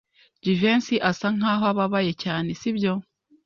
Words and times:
Jivency 0.43 0.97
asa 1.09 1.27
nkaho 1.35 1.63
ababaye 1.73 2.11
cyane, 2.23 2.49
sibyo? 2.59 2.93